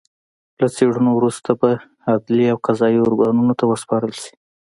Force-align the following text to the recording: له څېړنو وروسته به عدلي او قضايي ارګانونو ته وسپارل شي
له 0.59 0.67
څېړنو 0.75 1.11
وروسته 1.15 1.49
به 1.59 1.69
عدلي 2.11 2.45
او 2.53 2.57
قضايي 2.67 2.99
ارګانونو 3.05 3.53
ته 3.59 3.63
وسپارل 3.67 4.13
شي 4.21 4.31